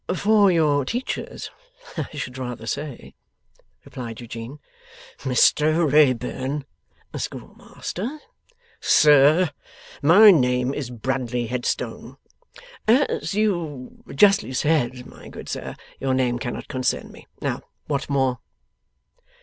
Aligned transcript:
'For 0.15 0.51
your 0.51 0.83
Teachers, 0.83 1.51
I 1.95 2.09
should 2.17 2.39
rather 2.39 2.65
say,' 2.65 3.13
replied 3.85 4.19
Eugene. 4.19 4.57
'Mr 5.19 5.87
Wrayburn.' 5.91 6.65
'Schoolmaster.' 7.15 8.17
'Sir, 8.79 9.51
my 10.01 10.31
name 10.31 10.73
is 10.73 10.89
Bradley 10.89 11.45
Headstone.' 11.45 12.17
'As 12.87 13.35
you 13.35 14.03
justly 14.15 14.53
said, 14.53 15.05
my 15.05 15.29
good 15.29 15.47
sir, 15.47 15.75
your 15.99 16.15
name 16.15 16.39
cannot 16.39 16.67
concern 16.67 17.11
me. 17.11 17.27
Now, 17.39 17.61
what 17.85 18.09
more? 18.09 18.39